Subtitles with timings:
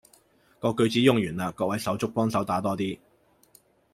[0.59, 2.97] 啲句子用完啦，各位手足幫手打多啲